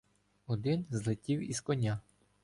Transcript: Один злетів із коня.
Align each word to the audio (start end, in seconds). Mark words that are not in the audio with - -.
Один 0.47 0.85
злетів 0.89 1.49
із 1.51 1.61
коня. 1.61 1.99